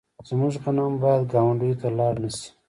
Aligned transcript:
زموږ 0.29 0.53
غنم 0.63 0.93
باید 1.03 1.23
ګاونډیو 1.33 1.79
ته 1.81 1.87
لاړ 1.97 2.13
نشي. 2.23 2.47